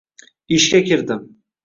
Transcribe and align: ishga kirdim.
ishga 0.55 0.81
kirdim. 0.87 1.21